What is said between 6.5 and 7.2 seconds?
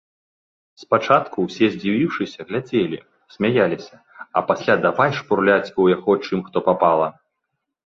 хто папала.